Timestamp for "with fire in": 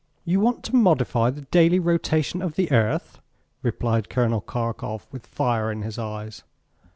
5.11-5.83